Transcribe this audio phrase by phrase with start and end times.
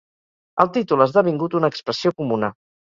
[0.65, 2.55] El títol ha esdevingut una expressió comuna.